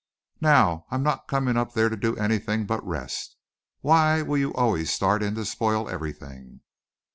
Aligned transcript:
Now 0.41 0.87
I'm 0.89 1.03
not 1.03 1.27
coming 1.27 1.57
up 1.57 1.73
there 1.73 1.87
to 1.87 1.95
do 1.95 2.15
anything 2.17 2.65
but 2.65 2.83
rest. 2.83 3.35
Why 3.81 4.23
will 4.23 4.39
you 4.39 4.51
always 4.55 4.91
start 4.91 5.21
in 5.21 5.35
to 5.35 5.45
spoil 5.45 5.87
everything?" 5.87 6.61